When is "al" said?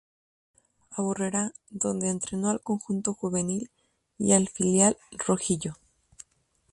2.49-2.61, 4.31-4.49